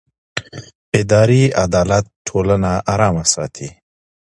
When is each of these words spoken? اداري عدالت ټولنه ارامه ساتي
اداري 0.99 1.43
عدالت 1.63 2.05
ټولنه 2.27 2.71
ارامه 2.93 3.23
ساتي 3.33 3.69